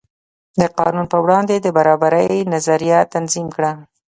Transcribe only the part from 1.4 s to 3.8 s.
د برابرۍ نظریه تنظیم کړه.